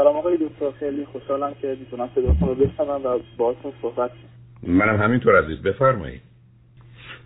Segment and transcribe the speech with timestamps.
[0.00, 4.74] سلام آقای دکتر خیلی خوشحالم که می‌تونم صداتون رو بشنوم و باهاتون صحبت کنم.
[4.74, 6.22] منم همینطور عزیز بفرمایید.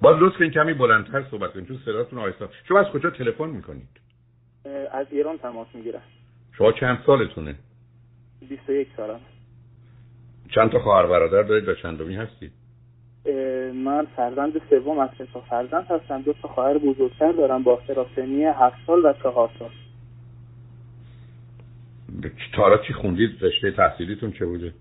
[0.03, 3.89] باز لطف کنید کمی بلندتر صحبت کنید چون صداتون آهسته شما از کجا تلفن می‌کنید؟
[4.93, 6.03] از ایران تماس می‌گیرم.
[6.53, 7.55] شما چند سالتونه؟
[8.49, 9.21] 21 سالم.
[10.55, 12.53] چند تا خواهر برادر دارید و چندمی هستید؟
[13.75, 16.23] من فرزند سوم از سه فرزند هستم.
[16.23, 19.71] دو تا خواهر بزرگتر دارم با اختلاف سنی هفت سال و چهار سال.
[22.53, 24.73] تا چی خوندید؟ رشته تحصیلیتون چه بوده؟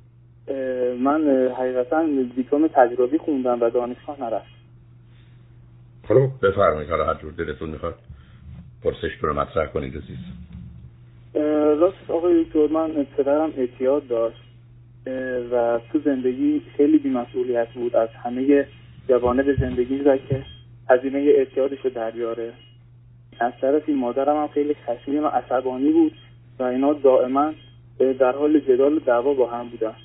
[0.99, 4.53] من حقیقتا دیپلم تجربی خوندم و دانشگاه نرفت.
[6.07, 7.95] خب بفرمایید حالا هر جور دلتون می‌خواد.
[8.83, 10.17] پرسش رو مطرح کنید عزیز.
[11.79, 14.43] راست آقای دکتر من پدرم اعتیاد داشت
[15.51, 17.95] و تو زندگی خیلی بیمسئولیت بود.
[17.95, 18.67] از همه
[19.07, 20.43] به زندگی و که
[20.89, 22.53] هزینه اعتیادش رو در بیاره.
[23.39, 26.13] از طرفی مادرم هم خیلی خشمگین و عصبانی بود.
[26.67, 27.53] اینا دائما
[28.19, 29.95] در حال جدال و دعوا با هم بودن.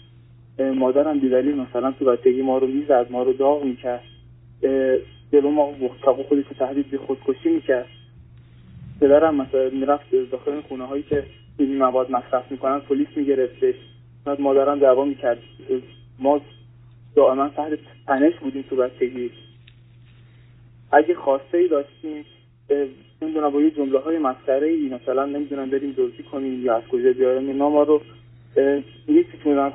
[0.74, 4.02] مادرم بیدلیل مثلا تو بچگی ما رو می‌زد ما رو داغ می‌کرد.
[5.32, 5.74] جلو ما
[6.04, 7.86] چاقو خودش تهدید به خودکشی می‌کرد.
[9.00, 11.24] پدرم مثلا می‌رفت داخل خونه هایی که
[11.58, 13.74] این مواد مصرف می‌کنن پلیس میگرفتش.
[14.24, 15.38] بعد مادرم دعوا می‌کرد.
[16.18, 16.40] ما
[17.16, 19.30] دائما تحت تنش بودیم تو بچگی.
[20.92, 22.24] اگه خواسته ای داشتیم
[23.22, 27.12] نمی‌دونم با یه جمله های مسخره ای مثلا نمی‌دونم بریم دزدی کنیم یا از کجا
[27.12, 28.00] بیاریم اینا ما رو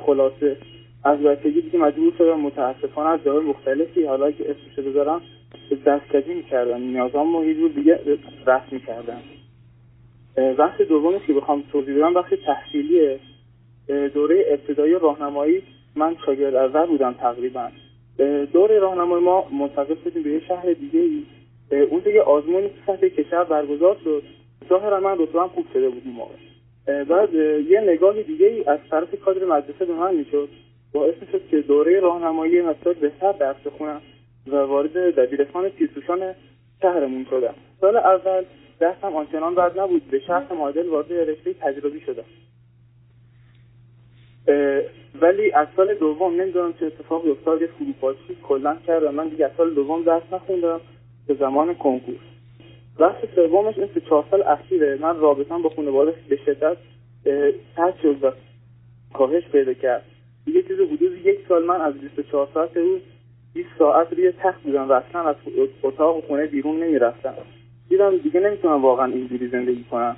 [0.05, 0.57] خلاصه
[1.03, 5.21] از بچگی دیگه مجبور شدم متاسفانه از جاهای مختلفی حالا که اسمشو بذارم
[5.85, 7.99] دستکجی می‌کردن نیازام رو یه جور دیگه
[8.45, 9.21] رفت می‌کردن
[10.57, 13.19] بحث دومش که بخوام توضیح بدم بخش تحصیلیه.
[14.13, 15.61] دوره ابتدایی راهنمایی
[15.95, 17.69] من شاگرد اول بودم تقریبا.
[18.53, 21.23] دوره راهنمایی ما منتقل شدیم به یه شهر دیگه ای
[21.81, 24.23] اون دیگه آزمونی که سطح کشور برگزار شد.
[24.69, 26.33] ظاهرا من هم خوب شده بودیم موقع.
[27.03, 27.33] بعد
[27.69, 30.49] یه نگاه دیگه ای از طرف کادر مدرسه به من می‌شد.
[30.93, 34.01] باعث شد که دوره راهنمایی مقدار بهتر درس بخونم
[34.47, 36.35] و وارد دبیرستان پیرسوشان
[36.81, 37.53] شهرمون شدم.
[37.81, 38.43] سال اول
[38.81, 40.09] دستم آنچنان بد نبود.
[40.11, 42.25] به شرط معادل وارد رشته تجربی شدم.
[45.21, 47.61] ولی از سال دوم نمی‌دونم چه اتفاقی افتاد.
[47.61, 50.81] یه فروپاشی کلا کردم من دیگه از سال دوم درس نخوندم.
[51.27, 52.15] به زمان کنکور.
[52.99, 54.97] بخش سومش این چهار سال اخیره.
[55.01, 56.77] من رابطم با خانواده به شدت
[57.75, 58.31] ترد شد و
[59.13, 60.03] کاهش پیدا کرد.
[60.45, 63.01] دیگه چیز حدود یک سال من از 24 ساعت روز
[63.53, 65.35] 20 ساعت روی تخت بودم و اصلا از
[65.83, 67.33] اتاق و خونه بیرون نمی‌رفتم.
[67.89, 70.15] دیدم دیگه نمی‌تونم واقعا اینجوری زندگی کنم.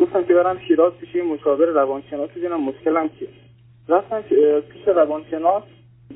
[0.00, 3.28] گفتم که برم شیراز پیش یه مشاور روانشناس ببینم مشکلم چیه.
[3.88, 4.20] رفتم
[4.60, 5.62] پیش روانشناس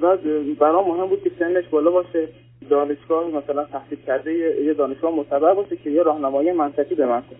[0.00, 0.20] بعد
[0.58, 2.28] برام مهم بود که سنش بالا باشه.
[2.70, 7.38] دانشگاه مثلا تحصیل کرده یه دانشگاه معتبر باشه که یه راهنمایی منطقی به من کنه.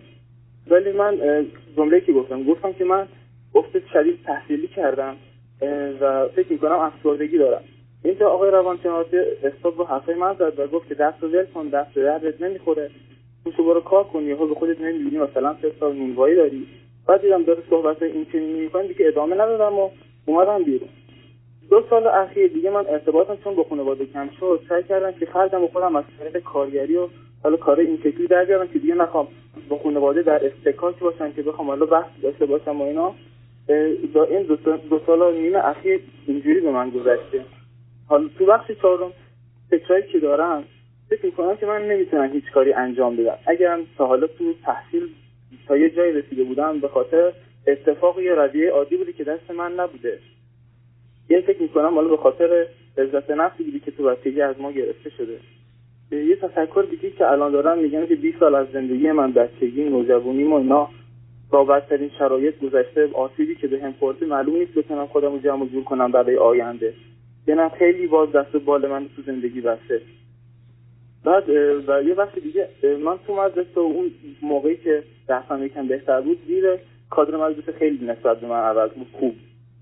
[0.67, 1.45] ولی من
[1.77, 3.07] جمله که گفتم گفتم که من
[3.55, 5.15] افت شدید تحصیلی کردم
[6.01, 7.61] و فکر می‌کنم افسردگی دارم.
[8.03, 11.67] اینجا آقای روانشناسی استاد با حرفای من زد و گفت که دست رو ول کن
[11.67, 12.89] دست دردت نمی‌خوره.
[13.57, 16.67] تو برو کار کن یهو خودت نمی‌بینی مثلا سه سال نونوایی داری.
[17.07, 19.89] بعد دیدم داره صحبت این چنینی می‌کنه دیگه ادامه ندادم و
[20.25, 20.89] اومدم بیرون.
[21.69, 25.63] دو سال اخیر دیگه من ارتباطم چون با خانواده کم شد سعی کردم که خرجم
[25.63, 27.07] و خودم از طریق کارگری و
[27.43, 29.27] حالا کار این شکلی در بیارم که دیگه نخوام
[29.69, 33.15] با خانواده در استکاک باشم که بخوام حالا بحث داشته باشم و اینا.
[34.13, 34.43] دا این
[34.89, 37.45] دو, سال نیم اخیر اینجوری به من گذشته.
[38.07, 39.11] حالا تو بخش چهارم
[39.69, 40.63] فکرایی که دارم
[41.09, 43.37] فکر می‌کنم که من نمی‌تونم هیچ کاری انجام بدم.
[43.47, 45.09] اگرم تا حالا تو تحصیل
[45.67, 47.33] تا یه جایی رسیده بودم به خاطر
[47.67, 50.19] اتفاق یا رویه عادی بودی که دست من نبوده.
[51.29, 55.09] یه فکر می‌کنم حالا به خاطر عزت نفسی بودی که تو بچگی از ما گرفته
[55.09, 55.39] شده.
[56.11, 60.43] یه تفکر دیگه که الان دارم میگم که 20 سال از زندگی من بچگی نوجوانی
[60.43, 60.89] و اینا
[61.49, 65.67] با بدترین شرایط گذشته آسیبی که به هم خورده معلوم نیست بتونم خودم رو جمع
[65.67, 66.93] جور کنم برای آینده.
[67.47, 70.01] یعنی خیلی باز دست بال من تو زندگی بسته.
[71.25, 71.49] بعد
[71.87, 72.69] و یه وقت دیگه
[73.03, 74.11] من تو مدرسه اون
[74.41, 76.65] موقعی که درسم یکم بهتر بود زیر
[77.09, 79.35] کادر مدرسه خیلی نسبت به من عوض بود خوب.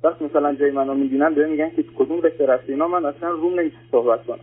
[0.04, 3.60] وقت مثلا جای منو می‌بینن بهم میگن که کدوم رشته رفتی اینا من اصلا روم
[3.60, 4.40] نمیشه صحبت کنم.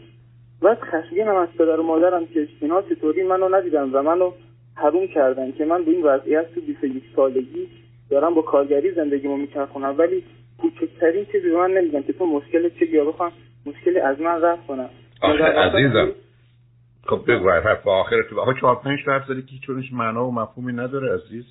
[0.62, 4.32] بعد خشمگینم از پدر و مادرم که اینا چطوری منو ندیدن و منو
[4.74, 7.68] حروم کردن که من به این وضعیت تو 21 سالگی
[8.10, 9.94] دارم با کارگری زندگیمو میچرخونم.
[9.98, 10.24] ولی
[10.58, 13.32] کوچکترین چیزی به من نمیگن که تو مشکل چه یا بخوام
[13.66, 14.90] مشکلی از من رفت کنم.
[15.22, 16.12] آخه عزیزم.
[17.06, 20.72] خب بگو حرف آخر تو آخه چهار پنج حرف زدی که چونش معنا و مفهومی
[20.72, 21.44] نداره عزیز.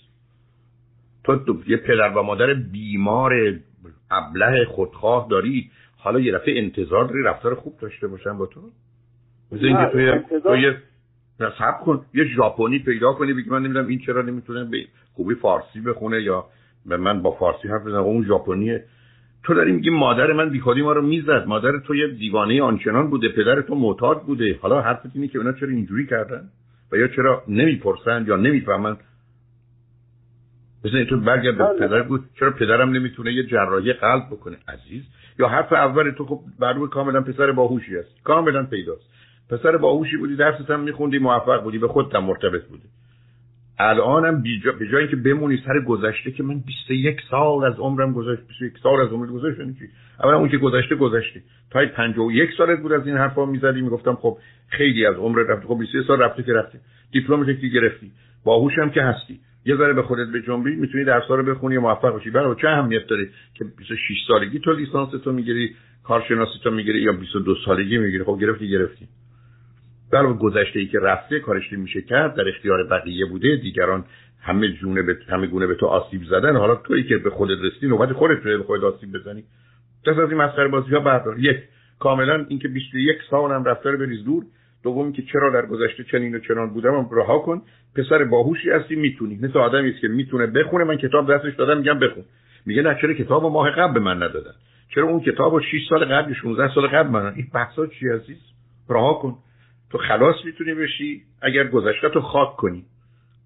[1.23, 3.33] تو یه پدر و مادر بیمار
[4.11, 8.61] ابله خودخواه داری؟ حالا یه دفعه انتظار داری رفتار خوب داشته باشن با تو؟
[9.51, 10.77] مثل اینکه توی تو یه
[11.85, 12.05] کن.
[12.13, 16.45] یه ژاپنی پیدا کنی بگی من نمی‌دونم این چرا نمی‌تونه به خوبی فارسی بخونه یا
[16.85, 18.83] به من با فارسی حرف بزنم اون ژاپنیه.
[19.43, 21.43] تو داری میگی مادر من بیخودی ما رو می‌زد.
[21.47, 23.29] مادر تو یه دیوانه آنچنان بوده.
[23.29, 24.59] پدر تو معتاد بوده.
[24.61, 26.49] حالا حرفت اینه که اونا چرا اینجوری کردن؟
[26.91, 28.97] و یا چرا نمی‌پرسن یا نمی‌فهمن
[30.85, 31.87] مثل تو برگرد به بله.
[31.87, 35.03] پدر بود چرا پدرم نمی‌تونه یه جراحی قلب بکنه عزیز؟
[35.39, 39.09] یا حرف اول تو خب معلومه کاملا پسر باهوشی است کاملا پیداست.
[39.49, 42.83] پسر باهوشی بودی درست هم میخوندی موفق بودی به خودت مرتبط بودی.
[43.79, 44.43] الانم
[44.79, 49.01] به جایی که بمونی سر گذشته که من 21 سال از عمرم گذشت 21 سال
[49.01, 49.85] از عمرم گذشت یعنی چی؟
[50.23, 51.41] اولا اون که گذشته گذشته.
[51.71, 54.37] تا 51 سالت بود از این حرفا می‌زدی می‌گفتم خب
[54.67, 56.79] خیلی از عمر رفت خب 23 سال رفته که رفته
[57.11, 58.11] دیپلم که گرفتی.
[58.43, 59.39] باهوشم که هستی.
[59.69, 62.29] یه ذره به خودت به جنبی می‌تونی درس‌ها رو بخونی و موفق بشی.
[62.29, 67.11] برای چه اهمیت داره که 26 سالگی تو لیسانس تو می‌گیری کارشناسی تو می‌گیری یا
[67.11, 69.07] 22 سالگی می‌گیری؟ خب گرفتی گرفتی.
[70.11, 73.55] برای گذشته ای که رفته کارش میشه کرد در اختیار بقیه بوده.
[73.55, 74.05] دیگران
[74.41, 76.55] همه جونه به همه گونه به تو آسیب زدن.
[76.55, 79.43] حالا تویی که به خودت رسیدی نوبت خودت به خودت آسیب بزنی.
[80.07, 81.39] دست از این مسخره بازی ها بردار.
[81.39, 81.57] یک
[81.99, 84.43] کاملا اینکه 21 سال هم رفته رو بریز دور.
[84.83, 87.61] دوم که چرا در گذشته چنین و چنان بودم رها کن.
[87.95, 89.39] پسر باهوشی هستی می‌تونی.
[89.41, 90.83] مثل آدمی است که می‌تونه بخونه.
[90.83, 92.23] من کتاب دستش دادم میگم بخون.
[92.65, 94.51] میگه نه چرا کتاب ماه قبل به من ندادن؟
[94.95, 98.37] چرا اون کتاب 6 سال قبل 16 سال قبل من این بحثا چی عزیز؟
[98.89, 99.35] رها کن.
[99.91, 101.21] تو خلاص می‌تونی بشی.
[101.41, 102.83] اگر گذشته تو خاک کنی.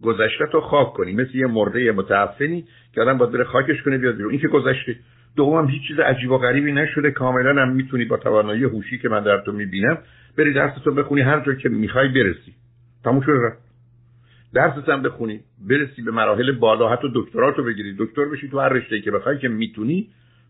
[0.03, 1.13] گذشته تو خاک کنی.
[1.13, 2.65] مثل یه مرده متعفنی
[2.95, 4.31] که آدم باید بره خاکش کنه بیاد بیرون.
[4.31, 4.95] این که گذشته.
[5.35, 7.11] دوم هیچ چیز عجیب و غریبی نشده.
[7.11, 9.97] کاملا هم می‌تونی با توانایی هوشی که من در تو می‌بینم
[10.37, 12.53] بری درس تو بخونی هر جا که می‌خوای برسی.
[13.03, 13.53] تموم شده
[14.53, 15.39] درست هم بخونی
[15.69, 17.95] برسی به مراحل بالا حتی دکترا تو بگیری.
[17.99, 20.09] دکتر بشی تو هر رشته که بخوای که می‌تونی.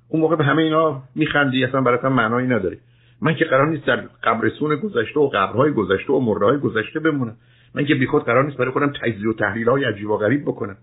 [0.10, 2.78] اون موقع به همه اینا میخندی اصلا برات معنایی نداره.
[3.22, 7.36] من که قرار نیست در قبرسون گذشته و قبرهای گذشته و مرده گذشته بمونم.
[7.76, 10.78] من که بیخود قرار نیست برای خودم تجزیه و تحلیل های عجیب و غریب بکنم.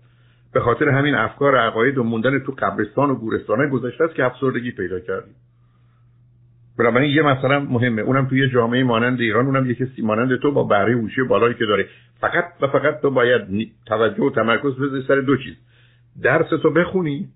[0.53, 4.71] به خاطر همین افکار عقاید و موندن تو قبرستان و گورستان گذشته است که افسردگی
[4.71, 5.35] پیدا کردیم.
[6.79, 8.01] بنابراین یه مثلا مهمه.
[8.01, 11.65] اونم توی جامعه مانند ایران اونم یه کسی مانند تو با بهره هوشی بالایی که
[11.65, 11.87] داره.
[12.21, 15.55] فقط و فقط تو باید توجه و تمرکز بذاری سر دو چیز.
[16.23, 17.27] درس تو بخونی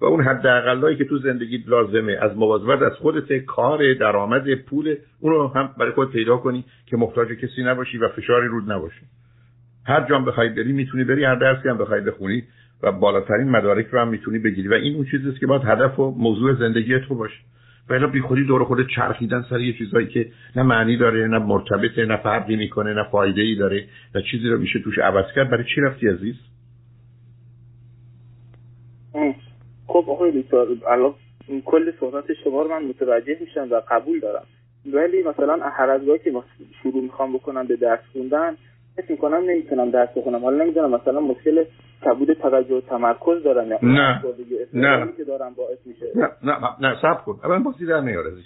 [0.00, 2.12] و اون حداقلایی که تو زندگی لازمه.
[2.12, 6.96] از مواظبت از خودت کار درآمد پول اون رو هم برای خود پیدا کنی که
[6.96, 9.02] محتاج کسی نباشی و فشاری رود نباشی
[9.86, 11.24] هر جام بخوای بری می‌تونی بری.
[11.24, 12.42] هر درسی هم بخوای بخونی
[12.84, 14.68] و بالاترین مدارک رو هم می‌تونی بگیری.
[14.68, 17.40] و این اون چیزیست که باید هدف و موضوع زندگی تو باشه.
[17.90, 22.04] و بی خودی دور خود چرخیدن سر یه چیزایی که نه معنی داره نه مرتبطه
[22.06, 23.84] نه فرقی می‌کنه نه فایده ای داره
[24.14, 25.50] و چیزی رو میشه توش عوض کرد.
[25.50, 26.34] برای چی رفتی عزیز؟
[29.86, 31.14] خب آقای دکتر الان
[31.64, 34.44] کل صحبت شما رو من متوجه میشم و قبول دارم.
[34.92, 36.32] ولی مثلا هر از که
[36.82, 38.56] شروع می‌خوام بکنم به درس خوندن
[38.96, 40.44] فکر می‌کنم نمی‌تونم درس بخونم.
[40.44, 41.64] حالا نمی‌دونم مثلا مشکل
[42.04, 44.22] کبود توجه و تمرکز دارم نه.
[44.74, 45.12] نه.
[45.16, 46.06] که دارم باعث میشه.
[46.16, 47.40] نه نه نه سب کن.
[47.44, 48.44] اولا بازی در نیار عزیز.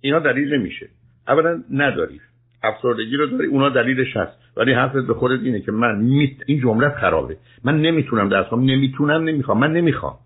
[0.00, 0.88] اینا دلیل نمیشه.
[1.28, 2.20] اولا نداری.
[2.62, 6.36] افسردگی رو داری اونا دلیلش هست ولی حرفت به خودت اینه که من می...
[6.46, 7.36] این جمله خرابه.
[7.64, 9.58] من نمی‌تونم درس کنم نمی‌تونم نمی‌خوام.
[9.58, 10.18] من نمی‌خوام.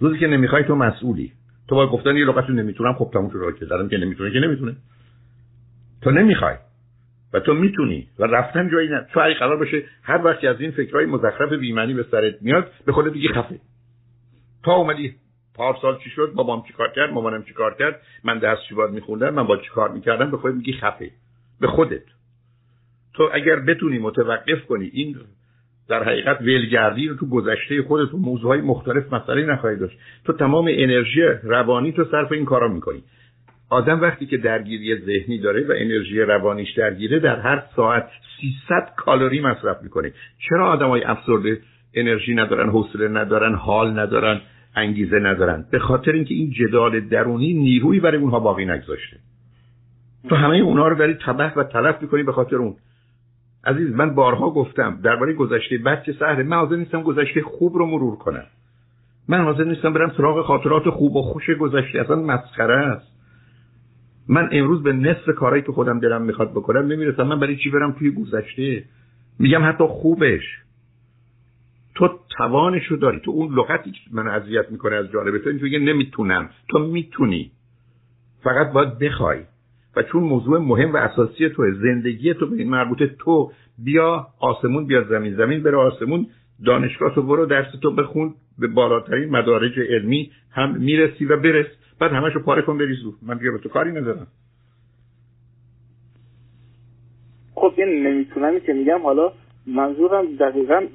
[0.00, 1.32] روزی که نمی‌خوای تو مسئولی.
[1.68, 3.56] تو با گفتن یه لغت نمی‌تونم خب تموم شد.
[3.58, 4.76] که دارم که نمی‌تونه که نمی‌تونه.
[6.02, 6.54] تو نمی‌خوای.
[7.32, 8.08] و تو می‌تونی.
[8.18, 9.06] و رفتن جایی نه.
[9.12, 12.92] تو اگه قرار باشه هر وقتی از این فکرهای مزخرف بیمنی به سرت میاد به
[12.92, 13.60] خودت دیگه خفه.
[14.64, 15.14] تا اومدی
[15.54, 19.46] پارسال چی شد؟ بابام چی کار کرد؟ مامانم چی کار کرد؟ من دستشویی میخوندم من
[19.46, 21.10] با چی کار می‌کردم؟ به خودت میگی خفه.
[21.60, 22.04] به خودت.
[23.14, 25.16] تو اگر بتونی متوقف کنی این
[25.88, 29.98] در حقیقت ولگردی رو تو گذشته خودت و موضوعهای مختلف مسئله نخواهی داشت.
[30.24, 33.02] تو تمام انرژی روانی تو صرف این کارا می‌کنی.
[33.72, 38.08] آدم وقتی که درگیری ذهنی داره و انرژی روانیش درگیره در هر ساعت
[38.40, 40.12] 300 کالری مصرف می‌کنه.
[40.48, 41.60] چرا آدمای افسرده
[41.94, 44.40] انرژی ندارن حوصله ندارن حال ندارن
[44.76, 49.16] انگیزه ندارن؟ به خاطر اینکه این جدال درونی نیرویی برای اونها باقی نگذاشته.
[50.28, 52.76] تو همه اونها رو داری تبه و تلف می‌کنی به خاطر اون.
[53.64, 58.16] عزیز من بارها گفتم درباره گذشته بچه سهره من حاضر نیستم گذشته خوب رو مرور
[58.16, 58.46] کنم.
[59.28, 63.11] من حاضر نیستم برم سراغ خاطرات خوب و خوش گذشته اصلا مسخره است.
[64.28, 67.22] من امروز به نصف کارهایی که خودم دلم می‌خواد بکنم نمی‌رسم.
[67.22, 68.84] من برای چی برم توی گذشته؟
[69.38, 70.42] میگم حتی خوبش.
[71.94, 73.20] تو توانشو داری.
[73.20, 76.50] تو اون لغتی که من اذیت می‌کنه از جالبه تو میگه نمی‌تونم.
[76.68, 77.50] تو می‌تونی.
[78.42, 79.38] فقط باید بخوای.
[79.96, 84.86] و چون موضوع مهم و اساسی تو زندگی تو به این مربوطه تو بیا آسمون
[84.86, 85.36] بیا زمین.
[85.36, 86.26] زمین بره آسمون.
[86.64, 88.34] دانشگاه تو برو درس تو بخون.
[88.58, 91.66] به بالاترین مدارج علمی هم می‌رسی و برس.
[92.02, 94.26] بعد همشو پاره کن بریزو من دیگه به تو کاری ندارم.
[97.54, 99.32] خب این نمی‌تونم که میگم حالا
[99.66, 100.86] منظورم دقیقا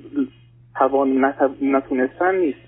[0.75, 2.59] توان نتونستن نیست.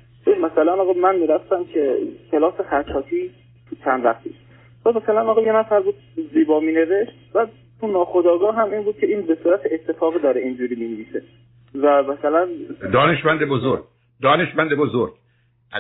[0.42, 1.98] مثلا آقا من می‌رفتم که
[2.32, 3.32] کلاس خطاطی
[3.70, 4.36] تو چند وقتی
[4.86, 5.96] و مثلا آقا یه نفر بود
[6.34, 7.48] زیبا می نوشت و
[7.82, 11.24] تو ناخداگاه هم این بود که این به صورت اتفاق داره اینجوری می نویسه
[11.76, 12.48] و مثلا
[12.94, 13.84] دانشمند بزرگ.
[14.22, 15.14] دانشمند بزرگ.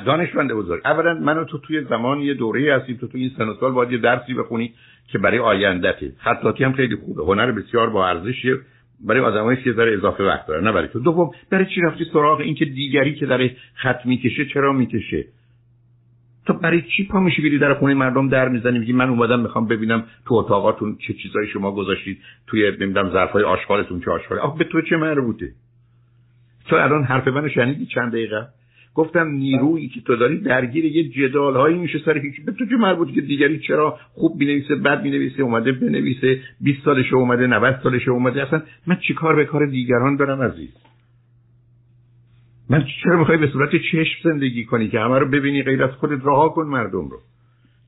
[0.05, 0.81] دانشمند بزرگ.
[0.85, 3.97] اولا منو تو توی زمان یه دوره هستیم تو توی این سن سال باید یه
[3.97, 4.73] درسی بخونی
[5.07, 7.23] که برای آیندته خطاطی هم خیلی خوبه.
[7.23, 8.57] هنر بسیار با ارزشیه.
[9.07, 10.99] برای آدمایی که ذره اضافه وقت داره نه برای تو.
[10.99, 15.25] دوم برای چی رفتی سراغ این که دیگری که داره خط می‌کشه چرا می‌کشه؟
[16.45, 19.67] تو برای چی پا میشی بری در خونه مردم در می‌زنی؟ میگی من اومدم می‌خوام
[19.67, 22.17] ببینم تو اتاقاتون چه چیزایی شما گذاشتید
[22.47, 24.41] توی نمی‌دونم ظرفای آشغالتون چه آشغالی.
[24.41, 25.51] آخه به تو چه مربوطه؟
[26.69, 28.47] تو الان حرف منو شنیدی چند دقیقه؟
[28.95, 32.75] گفتم نیرویی که تو داری درگیر یه جدال هایی میشه سر هیچ به تو چه
[32.75, 38.07] مربوطه که دیگری چرا خوب بینویسه بد بینویسه اومده بنویسه 20 سالش اومده 90 سالش
[38.07, 40.69] اومده؟ اصلا من چیکار به کار دیگران دارم عزیز؟
[42.69, 46.25] من چرا می‌خوای به صورت چشم زندگی کنی که همه رو ببینی غیر از خودت؟
[46.25, 47.19] رها کن مردم رو.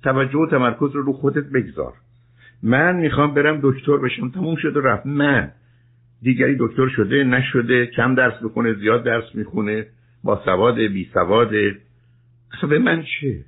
[0.04, 1.94] توجه و تمرکز رو رو خودت بگذار.
[2.64, 4.30] من می‌خوام برم دکتر بشم.
[4.30, 5.06] تموم شده رفت.
[5.06, 5.52] من.
[6.22, 9.86] دیگری دکتر شده نشده کم درس بکنه زیاد درس می‌خونه.
[10.24, 11.50] با سواد بی سواد.
[12.54, 13.46] اصلا به من چه؟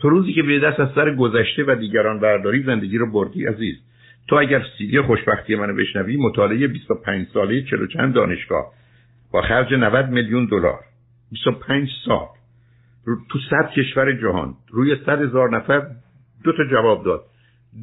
[0.00, 3.76] تو روزی که به دست از سر گذشته و دیگران برداری زندگی رو بردی عزیز.
[4.28, 8.72] تو اگر سیدی خوشبختی منو بشنوی مطالعه 25 ساله چلو چند دانشگاه.
[9.32, 10.80] با خرج 90 میلیون دلار.
[11.30, 12.26] 25 سال.
[13.30, 14.54] تو صد کشور جهان.
[14.70, 15.86] روی صد هزار نفر
[16.44, 17.24] دو تا جواب داد.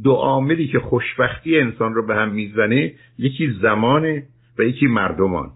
[0.04, 4.24] دو عاملی که خوشبختی انسان رو به هم می‌زنه یکی زمانه
[4.60, 5.52] و یکی مردمان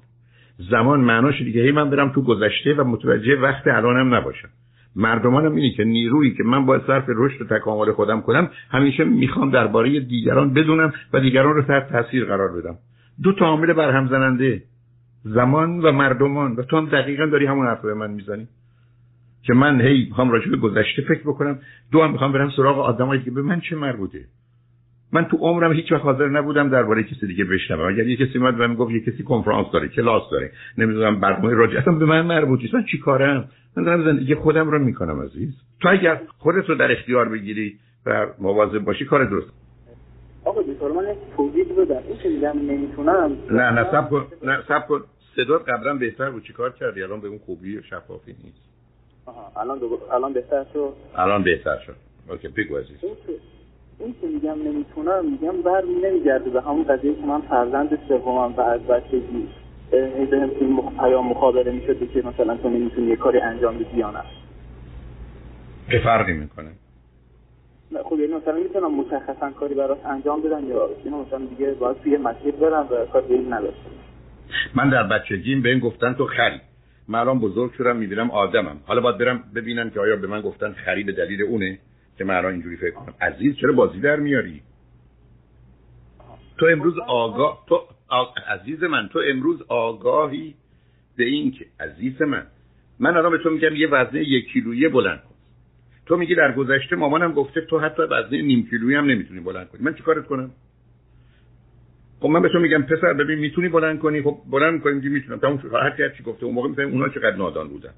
[0.58, 1.62] زمان معناش دیگه.
[1.62, 4.50] هی من برم تو گذشته و متوجه وقت الانم نباشم.
[4.96, 9.52] مردمانم اینه که نیرویی که من باید صرف رشد و تکامل خودم کنم همیشه می‌خوام
[9.52, 12.76] درباره دیگران بدونم و دیگران رو تحت تاثیر قرار بدم.
[13.24, 14.64] دو تا عامل برهم زننده
[15.24, 16.56] زمان و مردمان.
[16.56, 18.48] و تو هم دقیقا داری همون حرف به من می‌زنی.
[19.44, 21.60] که من هی می‌خوام راجع به گذشته فکر بکنم.
[21.92, 24.20] دو هم می‌خوام برم سراغ آدمایی که به من چه مربوطه.
[25.16, 27.88] من تو عمرم هیچ وقت حاضر نبودم درباره کسی دیگه بشنوم.
[27.88, 31.80] اگر یه کسی اومد بهم گفت یه کسی کنفرانس داره کلاس داره نمی‌دونم برنامه راجع
[31.80, 35.54] اصلا به من مربوط نیست من چیکارم من دارم زندگی خودم رو می‌کنم عزیز.
[35.82, 39.50] تو اگر خودت رو در اختیار بگیری و مواظب باشی کار درست.
[40.46, 41.06] آقا دکتر من
[41.38, 42.30] توضیح بدم این که
[42.60, 43.38] نمی‌تونم.
[43.52, 44.26] نه نه سب کن.
[44.44, 45.04] نه سب کن.
[45.36, 46.44] صدات قبلا بهتر بود.
[46.44, 48.66] چیکار کردی؟ الان به اون خوبی و شفافی نیست.
[49.26, 50.00] آها الان دو...
[50.14, 51.96] الان بهتر شد؟ الان بهتر شد.
[52.30, 52.98] اوکی بگو عزیز.
[54.00, 56.50] این که میگم نمی‌تونم میگم بر نمیگرده.
[56.50, 59.48] به همون قضیه که من فرزند سومم و از بچگی
[59.92, 60.50] به هم
[61.00, 64.22] پیام مخابره می‌شده که مثلا تو نمی‌تونی یه کاری انجام بدی یا نه.
[65.92, 66.72] چه فرقی می‌کنه؟
[68.04, 72.18] خب یعنی مثلا می‌تونم مشخصا کاری براش انجام بدم یا اینو مثلا دیگه باید توی
[72.18, 73.90] مسیر برم و کار دیگه نداشتم
[74.76, 76.60] من در بچگیم به این گفتن تو خری.
[77.08, 78.78] من الان بزرگ شدم می‌بینم آدمم.
[78.86, 81.80] حالا باید برم ببینم که آیا به من گفتن خری به دلیل اونه؟
[82.18, 83.14] که من اینجوری فکر کنم.
[83.22, 84.62] عزیز چرا بازی در میاری؟
[86.58, 87.82] تو امروز آگاه تو
[88.48, 90.56] عزیز من تو امروز آگاهی
[91.18, 92.48] به این که عزیز من
[93.00, 95.36] من الان به تو میگم یه وزنه یک کیلویی بلند کن.
[96.06, 99.82] تو میگی در گذشته مامانم گفته تو حتی وزنه نیم کیلویی هم نمی‌تونی بلند کنی.
[99.82, 100.52] من چیکارت کنم؟
[102.20, 105.40] خب من به تو میگم پسر ببین می‌تونی بلند کنی؟ خب بلند کنیم که می‌تونم.
[105.40, 105.74] تموم شد.
[105.74, 107.94] هر کی چی گفته اون موقع میگم اونا چقدر نادان بودن.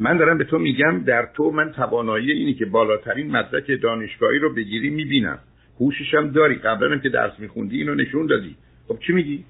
[0.00, 4.54] من دارم به تو میگم در تو من توانایی اینی که بالاترین مدرک دانشگاهی رو
[4.54, 5.38] بگیری می‌بینم.
[5.80, 6.54] هوشش هم داری.
[6.54, 8.56] قبلا که درس میخوندی اینو نشون دادی.
[8.88, 9.44] خب چی میگی؟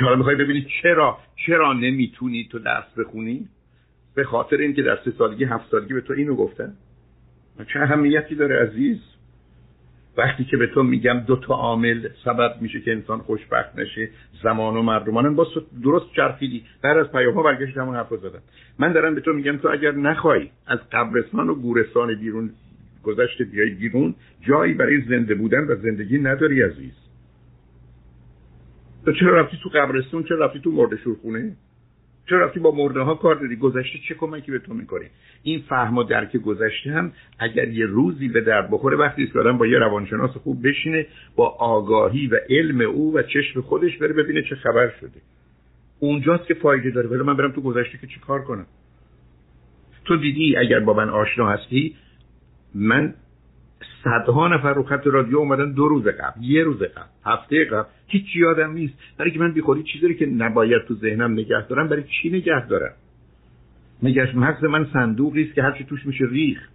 [0.00, 3.48] حالا می‌خوای ببینی چرا چرا نمی‌تونی تو درس بخونی؟
[4.14, 6.74] به خاطر اینکه در سه سالگی هفت سالگی به تو اینو گفتن.
[7.72, 8.98] چه اهمیتی داره عزیز؟
[10.16, 14.08] وقتی که به تو میگم دو تا عامل سبب میشه که انسان خوشبخت نشه
[14.42, 15.46] زمان و مردمان با
[15.82, 16.64] درست چرخیدی.
[16.82, 18.38] بعد از پیام ها برگشت همون حرف زدن
[18.78, 22.50] من دارم به تو میگم تو اگر نخوای از قبرستان و گورستان بیرون
[23.02, 26.92] گذشت بیای بیرون جایی برای زنده بودن و زندگی نداری عزیز.
[29.04, 31.56] تو چرا رفتی تو قبرستون چرا رفتی تو مرد شورخونه؟
[32.28, 35.10] چرا رفتی با مرده ها کار داری؟ گذشته چه کمکی به تو می‌کنه؟
[35.42, 39.58] این فهم و درک گذشته هم اگر یه روزی به درد بخوره وقتی که آدم
[39.58, 44.42] با یه روانشناس خوب بشینه با آگاهی و علم او و چشم خودش بره ببینه
[44.42, 45.20] چه خبر شده.
[46.00, 47.08] اونجاست که فایده داره.
[47.08, 48.66] ولی من برم تو گذشته که چی کار کنم؟
[50.04, 51.96] تو دیدی اگر با من آشنا هستی
[52.74, 53.14] من
[54.04, 57.88] صدها نفر رو خط رادیو اومدن دو روز قبل یه روز قبل هفته قبل.
[58.06, 58.94] هیچ یادم نیست.
[59.18, 62.92] برای که من بیخوری چیزی که نباید تو ذهنم نگه دارم برای چی نگه دارم؟
[64.02, 66.68] مگه مغز من صندوقی است که هرچی توش میشه ریخ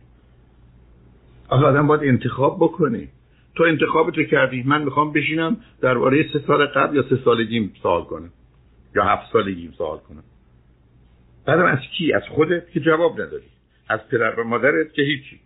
[1.49, 3.07] آخه آدم باید انتخاب بکنه.
[3.55, 8.29] تو انتخابت کردی من می‌خوام بشینم درباره سه سال قبل یا سه سالگیم سوال کنم.
[8.95, 10.23] یا هفت سالگیم سوال کنم.
[11.45, 13.43] بعدم از کی؟ از خودت که جواب نداری.
[13.89, 15.39] از پدر و مادرت که هیچی.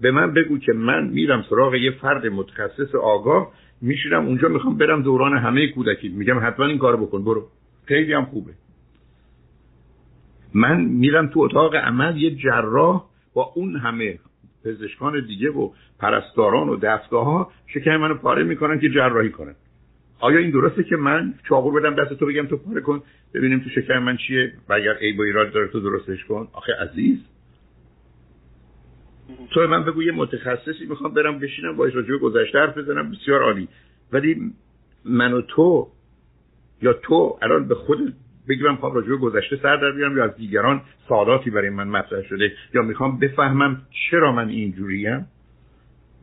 [0.00, 5.02] به من بگو که من میرم سراغ یه فرد متخصص آگاه میشینم اونجا می‌خوام برم
[5.02, 6.08] دوران همه کودکی.
[6.08, 7.48] میگم حتما این کارو بکن برو.
[7.84, 8.52] خیلی هم خوبه.
[10.54, 14.18] من میرم تو اتاق عمل یه جراح با اون همه
[14.64, 19.54] پزشکان دیگه و پرستاران و دستگاه ها شکم منو پاره می‌کنن که جراحی کنن.
[20.20, 23.02] آیا این درسته که من چاقو بدم دست تو بگم تو پاره کن؟
[23.34, 24.52] ببینیم تو شکم من چیه.
[24.68, 26.48] و اگر عیب و ایراد داره تو درستش کن.
[26.52, 27.18] آخه عزیز
[29.50, 33.68] تو من بگو یه متخصصی می‌خوام برم بشینم با راجع گذشته حرف بزنم بسیار عالی.
[34.12, 34.52] ولی
[35.04, 35.88] من و تو
[36.82, 38.14] یا تو الان به خود
[38.48, 42.22] بگی من می‌خوام راجع گذشته سر در بیارم یا از دیگران سوالاتی برای من مطرح
[42.22, 45.26] شده یا می‌خوام بفهمم چرا من اینجوریم؟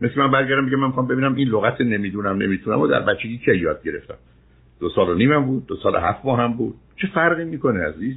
[0.01, 3.53] مثل من برگردم بگم من می‌خوام ببینم این لغت نمی‌دونم نمی‌تونم و در بچگی که
[3.53, 4.17] یاد گرفتم.
[4.79, 6.75] دو سال و نیمم بود دو سال هفت هم بود.
[7.01, 8.15] چه فرقی می‌کنه عزیز؟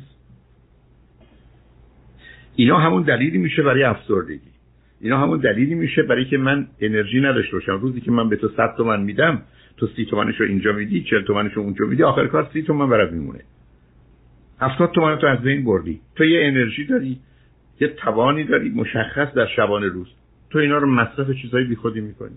[2.57, 4.56] اینا همون دلیلی میشه برای افسردگی.
[5.01, 7.73] اینا همون دلیلی میشه برای که من انرژی نداشته باشم.
[7.73, 9.43] روزی که من به تو 100 تومن میدم
[9.77, 12.89] تو سی تومنش رو اینجا میدی 40 تومنش رو اونجا میدی آخر کار سی تومن
[12.89, 13.41] برات میمونه.
[14.61, 16.01] 70 تومن تو از بین بردی.
[16.17, 17.21] تو یه انرژی داری
[17.81, 20.09] یه توانی داری مشخص در شبانه روز.
[20.51, 22.37] تو اینا رو مصرف چیزای بیخودی می‌کنی.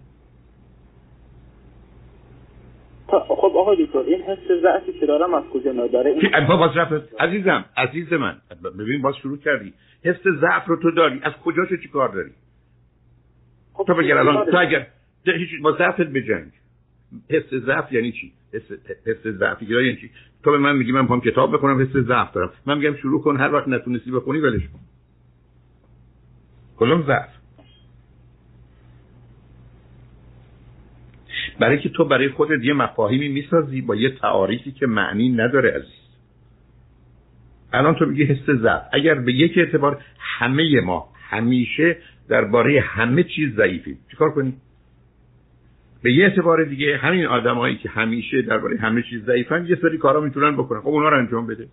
[3.07, 6.71] خب آقا دکتر این حس ضعفی که دارم از کجا نداره این باز
[7.19, 8.35] عزیزم عزیز من.
[8.79, 9.73] ببین باز شروع کردی.
[10.03, 11.19] حس ضعف رو تو داری.
[11.23, 12.31] از کجاشو چی کار داری؟
[13.79, 14.87] خب تو بگر الان تو اگر
[15.25, 16.51] هیچ با ضعفت بجنگ
[17.29, 18.71] حس ضعف یعنی چی؟ حس
[19.05, 20.09] حس ضعفی یعنی چی؟
[20.43, 22.51] تو به من میگی من می‌خوام کتاب بخونم حس ضعف دارم.
[22.65, 24.79] من میگم شروع کن هر وقت نتونستی بخونی ولش کن.
[26.77, 27.29] کلم ضعف.
[31.59, 35.99] برای که تو برای خودت یه مفاهیمی می‌سازی با یه تعاریفی که معنی نداره عزیز.
[37.73, 38.81] الان تو میگی حس ضعف.
[38.93, 41.97] اگر به یک اعتبار همه ما همیشه
[42.29, 43.97] درباره همه چیز ضعیفیم.
[44.11, 44.61] چیکار کنیم؟
[46.03, 50.21] به یه اعتبار دیگه همین آدمایی که همیشه درباره همه چیز ضعیفن یه سری کارا
[50.21, 50.81] می‌تونن بکنن.
[50.81, 51.67] خب اونا رو انجام بده.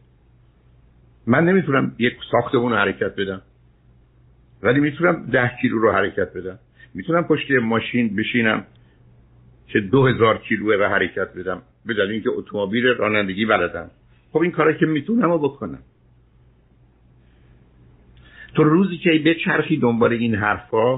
[1.26, 3.42] من نمی‌تونم یک ساختمون رو حرکت بدم.
[4.62, 6.59] ولی می‌تونم ده کیلو رو حرکت بدم.
[6.94, 8.64] می‌تونم پشت ماشین بشینم
[9.66, 11.62] که دو هزار کیلوه و حرکت بدم.
[11.87, 13.90] به دلیل اینکه اتومبیل رانندگی بلدم.
[14.33, 15.78] خب این کارا که می‌تونم رو بکنم.
[18.56, 20.96] تو روزی که به چرخی دنبال این حرفا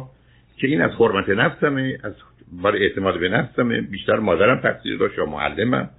[0.56, 2.12] که این از حرمت نفسمه از
[2.52, 5.90] بار اعتماد به نفسمه بیشتر مادرم تقصیر داشت یا معلمم.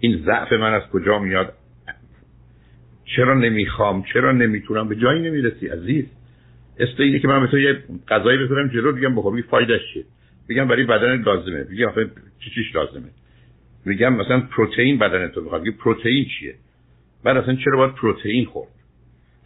[0.00, 1.52] این ضعف من از کجا میاد؟
[3.16, 6.04] چرا نمی‌خوام؟ چرا نمی‌تونم؟ به جایی نمی‌رسی عزیز.
[6.78, 10.04] است اینه که من به تو یه غذایی بذارم جلو بگم بخوری فایدهش چیه؟
[10.48, 11.64] بگم برای بدن لازمه.
[11.64, 12.10] بگی آخه
[12.44, 13.08] چی چیش لازمه؟
[13.84, 16.54] میگم مثلا پروتئین بدن تو می‌خواد پروتئین چیه؟
[17.24, 18.77] بعد اصلا چرا باید پروتئین خورد؟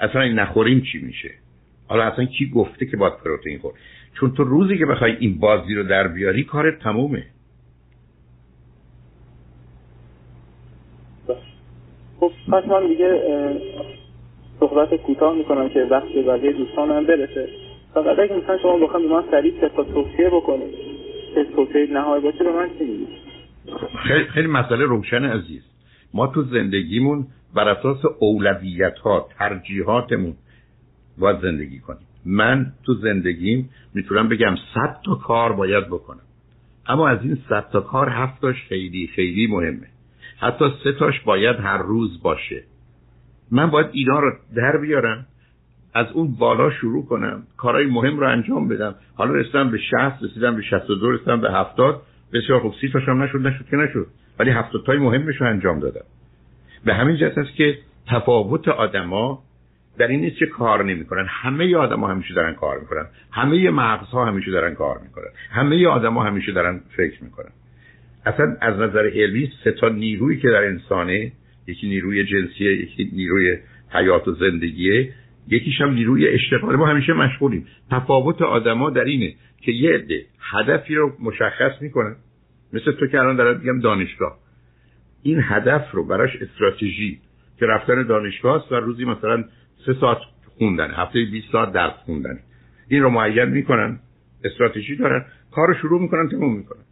[0.01, 1.31] اصلا این نخوریم چی میشه؟
[1.89, 3.75] حالا اصلا کی گفته که باید پروتئین خورد؟
[4.15, 7.27] چون تو روزی که بخوای این بازی رو در بیاری کارت تمومه.
[12.21, 13.21] خب پس من دیگه
[14.61, 17.49] صحبت کوتاه می‌کنم که وقت بقیه دوستانم برسه.
[17.95, 20.75] فقط اگه مثلا شما بخوام به من سریع تا توصیه بکنید.
[21.57, 23.07] توصیه نهایی باشه به من چی
[24.09, 25.63] خیلی, خیلی مسئله روشن عزیز.
[26.15, 30.35] ما تو زندگیمون بر اساس اولویت ها ترجیحاتمون
[31.19, 32.07] باید زندگی کنیم.
[32.25, 36.23] من تو زندگیم می‌تونم بگم صد تا کار باید بکنم.
[36.87, 39.87] اما از این صد تا کار هفتاش خیلی خیلی مهمه.
[40.39, 42.63] حتی سه تاش باید هر روز باشه.
[43.51, 45.27] من باید اینا رو در بیارم
[45.95, 48.95] از اون بالا شروع کنم کارهای مهم رو انجام بدم.
[49.15, 53.47] حالا رسیدم به 60 رسیدم به 62 رسیدم به 70 بسیار خوب سی تاشم نشد
[53.47, 54.07] نشد که نشد.
[54.39, 56.05] ولی 70 تای مهمش رو انجام دادم.
[56.85, 59.43] به همین جهت است که تفاوت آدما
[59.99, 61.27] در این نیست که کار نمی‌کنن.
[61.29, 63.07] همه آدما همیشه دارن کار می‌کنن.
[63.31, 65.29] همه مغزها همیشه دارن کار می‌کنن.
[65.51, 67.53] همه آدما همیشه دارن فکر می‌کنن.
[68.27, 71.33] اصلا از نظر علمی سه تا نیرویی که در انسانه
[71.67, 73.57] یکی نیروی جنسیه یکی نیروی
[73.91, 75.13] حیات و زندگیه
[75.49, 76.77] یکیش هم نیروی اشتغال.
[76.77, 77.67] ما همیشه مشغولیم.
[77.91, 82.17] تفاوت آدما در اینه که یه عده هدفی رو مشخص می‌کنن.
[82.73, 84.39] مثل تو که الان دارم میگم دانشگاه.
[85.23, 87.21] این هدف رو براش استراتژی
[87.59, 89.45] که رفتن دانشگاه است و روزی مثلا
[89.87, 90.19] سه ساعت
[90.59, 92.39] خوندن هفته 20 ساعت درس خوندن.
[92.89, 93.99] این رو معین می‌کنن
[94.45, 96.83] استراتژی دارن کار رو شروع می‌کنن تموم می‌کنن.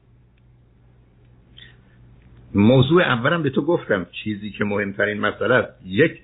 [2.54, 5.86] موضوع اولم به تو گفتم چیزی که مهمترین مسئله است.
[5.86, 6.20] یک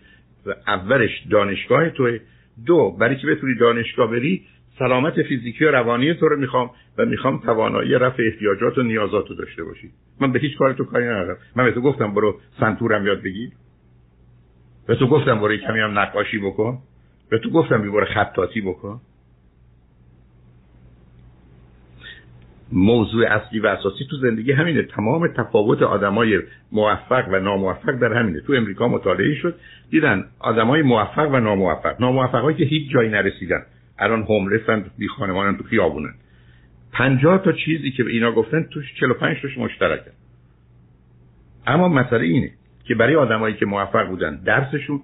[0.67, 2.19] اولش دانشگاه توه.
[2.67, 4.47] دو برای که بتونی دانشگاه بری
[4.79, 9.35] سلامت فیزیکی و روانی تو رو می‌خوام و می‌خوام توانایی رفع احتیاجات و نیازات رو
[9.35, 9.91] داشته باشی.
[10.21, 11.37] من به هیچ کار تو کاری ندارم.
[11.57, 13.51] من به تو گفتم برو سنتورم یاد بگیر.
[14.87, 16.79] به تو گفتم برای کمی هم نقاشی بکن.
[17.31, 19.01] به تو گفتم بیباره خطاطی بکن.
[22.73, 24.83] موضوع اصلی و اساسی تو زندگی همینه.
[24.83, 26.41] تمام تفاوت آدمای
[26.73, 28.41] موفق و ناموفق در همینه.
[28.41, 29.55] تو امریکا مطالعه شد.
[29.91, 32.01] دیدن آدمای موفق و ناموفق.
[32.01, 33.63] ناموفقایی که هیچ جایی نرسیدن.
[33.99, 36.15] الان هوملسن بی خانمانن تو خیابونن.
[36.99, 40.11] 50 تا چیزی که اینا گفتن توش 45 تاش مشترکه.
[41.67, 42.51] اما مسئله اینه
[42.85, 45.01] که برای آدمایی که موفق بودن درسشون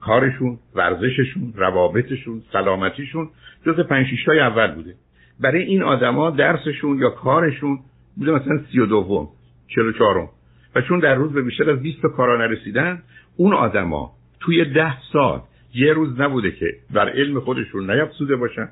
[0.00, 3.28] کارشون ورزششون روابطشون سلامتیشون
[3.66, 4.94] جز 5 6 اول بوده.
[5.40, 7.78] برای این آدما درسشون یا کارشون
[8.16, 9.28] بوده مثلا سی و دوم
[9.74, 10.28] چلو چهارم.
[10.74, 13.02] و چون در روز به بیشتر از 20 کارا نرسیدن
[13.36, 15.40] اون آدما توی ده سال
[15.74, 18.68] یه روز نبوده که در علم خودشون نیافزوده باشن.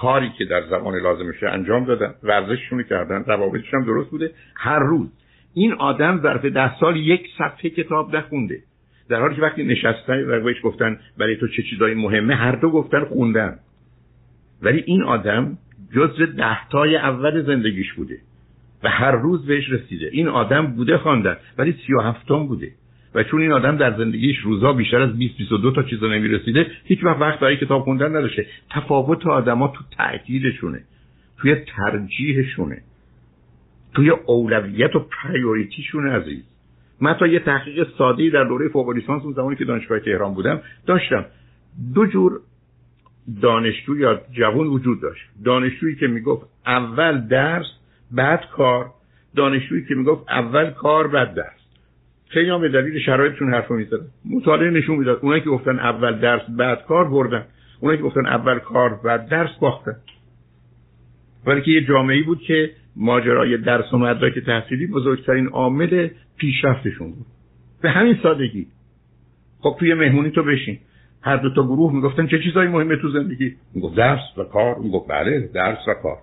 [0.00, 3.24] کاری که در زمان لازمشه انجام دادن ورزششون کردن
[3.72, 4.30] هم درست بوده.
[4.56, 5.08] هر روز
[5.54, 8.58] این آدم ظرف ده سال یک صفحه کتاب نخونده.
[9.08, 12.70] در حالی که وقتی نشستن و بهش گفتن برای تو چه چیزایی مهمه هر دو
[12.70, 13.58] گفتن خوندن.
[14.62, 15.58] ولی این آدم
[15.94, 18.18] جزء دهتای اول زندگیش بوده
[18.82, 20.08] و هر روز بهش رسیده.
[20.12, 22.70] این آدم بوده خواندن ولی سی و هفتم بوده.
[23.18, 27.04] و چون این آدم در زندگیش روزا بیشتر از 20 22 تا چیزا نمی‌رسیده هیچ
[27.04, 28.46] وقت وقت برای کتاب خوندن نداشته.
[28.70, 30.80] تفاوت آدما تو تعدیلشونه
[31.38, 32.82] توی ترجیحشونه
[33.94, 36.44] توی اولویت و پریوریتیشونه عزیز.
[37.00, 40.60] من تا یه تحقیق ساده در دوره فوق لیسانس اون زمانی که دانشگاه تهران بودم
[40.86, 41.24] داشتم.
[41.94, 42.40] دو جور
[43.42, 45.22] دانشجو یا جوان وجود داشت.
[45.44, 47.66] دانشجویی که می‌گفت اول درس
[48.10, 48.90] بعد کار.
[49.36, 51.57] دانشجویی که می‌گفت اول کار بعد درس.
[52.28, 55.18] خیلی هم به دلیل شرایطشون حرفو می‌زدن مطالعه نشون می‌داد.
[55.22, 57.44] اونایی که گفتن اول درس بعد کار بردن.
[57.80, 59.96] اونایی که گفتن اول کار بعد درس باختن.
[61.46, 67.26] ولی که یه جامعه بود که ماجرای درس و مدرک تحصیلی بزرگترین عامل پیشرفتشون بود.
[67.82, 68.66] به همین سادگی.
[69.60, 70.78] خب توی مهمونی تو بشین.
[71.22, 74.78] هر دو تا گروه می‌گفتن چه چیزایی مهمه تو زندگی؟ می‌گفت درس و کار.
[74.78, 76.16] می‌گفت بله درس و کار.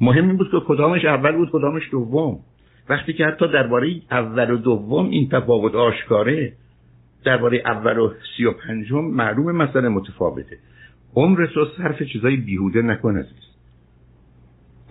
[0.00, 2.38] مهم این بود که کدامش اول بود کدامش دوم.
[2.90, 6.52] وقتی که حتی درباره اول و دوم این تفاوت آشکاره
[7.24, 10.56] درباره اول و سی و پنجم معلوم مسئله متفاوته.
[11.16, 13.50] عمر تو صرف چیزای بیهوده نکن عزیز.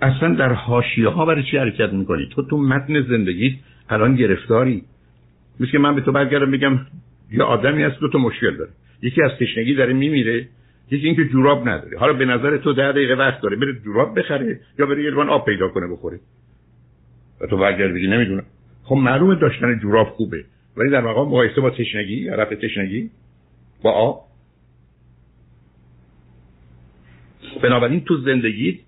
[0.02, 3.54] اصلا در حاشیه ها برای چی حرکت می‌کنی؟ تو تو متن زندگیت
[3.90, 4.84] الان گرفتاری.
[5.60, 6.80] مثل که من به تو برگردم بگم
[7.32, 8.72] یه آدمی هست دو تا مشکل داره.
[9.02, 10.48] یکی از تشنگی داره میمیره
[10.92, 12.00] یکی اینکه جوراب نداره.
[12.00, 13.56] حالا به نظر تو ده دقیقه وقت داره.
[13.56, 16.20] بره جوراب بخره یا بره یه آب پیدا کنه بخوره.
[17.42, 18.44] و تو برگرد بگی نمی‌دونم.
[18.84, 20.46] خب معلومه داشتن جوراب خوبه.
[20.78, 23.10] ولی در مقام مقایسه با تشنگی رفع تشنگی؟
[23.84, 24.26] با آب
[27.64, 28.80] بنابراین تو زندگی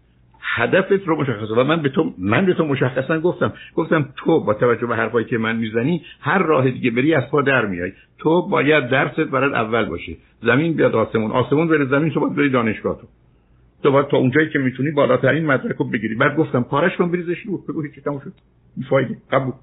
[0.56, 1.54] هدفت رو مشخصه.
[1.54, 3.54] و من به تو من به تو مشخصا گفتم.
[3.76, 7.42] گفتم تو با توجه به حرفایی که من می‌زنی هر راه دیگه بری از پا
[7.42, 11.32] در میای تو باید درست برات اول باشه زمین بیاد آسمون.
[11.32, 13.08] آسمون بره زمین تو باید بری دانشگاه تو.
[13.84, 16.16] تو باید تا اونجایی که می‌تونی بالاترین مدرک رو بگیری.
[16.16, 17.58] بعد گفتم پارش کن بریزش رو.
[17.58, 18.34] بگو هیچ تموم شد.
[18.78, 19.54] بیفایده قبول.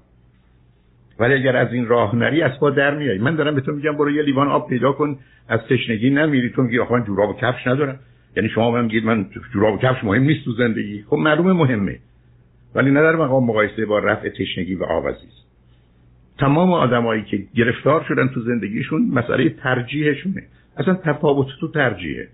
[1.19, 3.97] ولی اگر از این راه نری از پا در میای من دارم به تو میگم
[3.97, 5.17] برو یه لیوان آب پیدا کن.
[5.47, 6.49] از تشنگی نمیری.
[6.49, 7.99] تو میگی آخه جوراب و کفش ندارم.
[8.35, 11.03] یعنی شما من میگید من جوراب و کفش مهم نیست تو زندگی.
[11.07, 11.99] خب معلومه مهمه.
[12.75, 15.39] ولی نه در مقام مقایسه با رفع تشنگی و آب عزیز.
[16.39, 20.43] تمام آدمایی که گرفتار شدن تو زندگیشون مسئله ترجیحشونه.
[20.77, 22.27] اصلا تفاوت تو ترجیحه.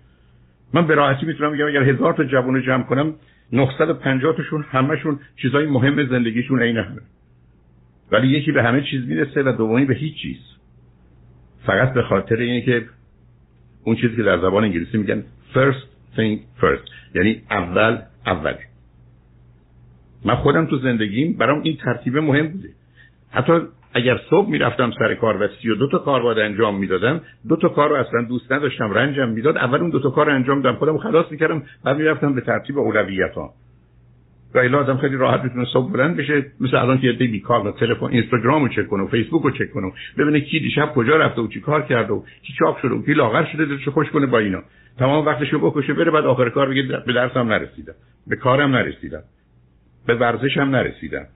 [0.74, 3.14] من به راحتی می‌تونم بگم اگر هزار تا جوون جمع کنم
[3.52, 7.00] 950 تاشون همشون چیزای مهم زندگیشون عین همه.
[8.12, 10.38] ولی یکی به همه چیز می‌رسه و دومی به هیچ چیز.
[11.66, 12.86] فقط به خاطر اینه که
[13.84, 15.24] اون چیزی که در زبان انگلیسی میگن
[15.54, 18.54] first thing first یعنی اول اول.
[20.24, 22.68] من خودم تو زندگیم برام این ترتیب مهم بوده.
[23.30, 23.52] حتی
[23.96, 27.56] اگر صبح می‌رفتم سر کار و سی و دو تا کار باید انجام می‌دادم دو
[27.56, 30.76] تا کار رو اصلا دوست نداشتم رنجم می‌داد اول اون دو تا کار انجام دادم
[30.76, 33.50] خودم خلاص می‌کردم بعد می‌رفتم به ترتیب اولویت ها
[34.54, 38.06] و آدم خیلی راحت می‌تونه صبح بلند بشه مثل الان که یه بیکار و تلفن
[38.06, 41.48] اینستاگرام رو چک کنه و فیسبوک رو چک کنه ببینه کی دیشب کجا رفته و
[41.48, 44.38] چی کار کرده و کی چاپ شده و کی لاغر شده دلش خوش کنه با
[44.38, 44.62] اینا.
[44.98, 47.94] تمام وقتش رو بکشه بره بعد آخر کار بگه به درسم نرسیدم
[48.26, 49.22] به کارم نرسیدم
[50.06, 51.26] به ورزشم نرسیدم.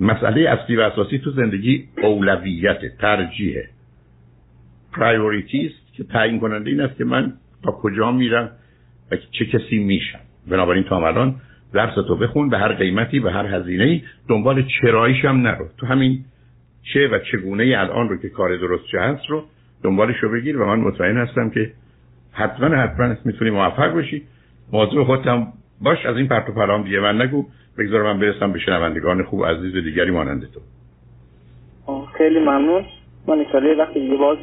[0.00, 3.56] مسئله اصلی و اساسی تو زندگی اولویت ترجیح.
[4.92, 7.32] پرایوریتی که تعیین کننده این است که من
[7.64, 8.50] تا کجا میرم
[9.10, 10.18] و چه کسی میشم.
[10.50, 11.34] بنابراین تا الان
[11.72, 15.68] درس تو بخون به هر قیمتی به هر هزینه دنبال چراییش هم نرو.
[15.78, 16.24] تو همین
[16.82, 19.44] چه و چگونه الان رو که کار درست چه هست رو
[19.82, 21.72] دنبالش رو بگیر و من مطمئن هستم که
[22.32, 24.22] حتما حتما می‌تونی موفق باشی
[24.72, 27.44] موضوع خودم باش از این پرت و پرام دیگه من نگو.
[27.78, 30.60] بگذار من برسم به شنوندگان خوب عزیز دیگری مانند تو.
[32.18, 32.84] خیلی ممنون.
[33.26, 34.38] ما انشالله وقتی یه باز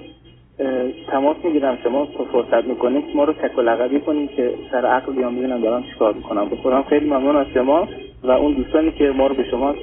[1.07, 1.77] تماس می‌گیرم.
[1.83, 5.83] شما فرصت می‌کنید ما رو تک و لقبی کنید که سر عقل بیام ببینم دارم
[5.93, 6.49] چیکار می‌کنم.
[6.49, 6.83] بخورم.
[6.83, 7.87] خیلی ممنون از شما
[8.23, 9.75] و اون دوستانی که ما رو به شما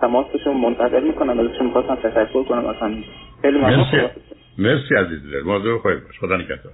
[0.00, 2.66] تماسشون منتقل می‌کنم ازشون می‌خواستم تشکر کنم.
[2.66, 2.94] اصلا
[3.42, 3.78] خیلی ممنون.
[3.78, 4.08] مرسی.
[4.58, 5.42] مرسی عزیز دل.
[5.42, 6.18] موضوع خواهید باش.
[6.18, 6.72] خدا نگهدار.